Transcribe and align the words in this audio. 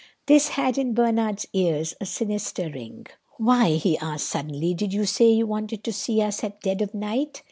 This 0.25 0.47
had, 0.57 0.79
in 0.79 0.95
Bernard's 0.95 1.45
ears, 1.53 1.93
a 2.01 2.07
sinister 2.07 2.71
ring. 2.71 3.05
"Why," 3.37 3.75
he 3.75 3.99
asked 3.99 4.29
suddenly, 4.29 4.73
"did 4.73 4.91
you 4.93 5.05
say 5.05 5.29
you 5.29 5.45
wanted 5.45 5.83
to 5.83 5.93
see 5.93 6.23
us 6.23 6.43
at 6.43 6.59
dead 6.61 6.81
of 6.81 6.95
night?" 6.95 7.39